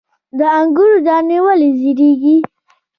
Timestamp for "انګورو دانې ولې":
0.59-1.69